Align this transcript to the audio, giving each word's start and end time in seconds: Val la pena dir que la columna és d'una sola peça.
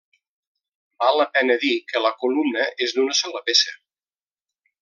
Val 1.03 1.19
la 1.19 1.27
pena 1.35 1.57
dir 1.65 1.71
que 1.91 2.01
la 2.07 2.13
columna 2.25 2.67
és 2.87 2.97
d'una 2.99 3.19
sola 3.23 3.47
peça. 3.51 3.79